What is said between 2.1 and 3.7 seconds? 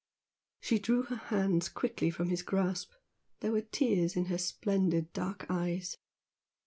his grasp. There were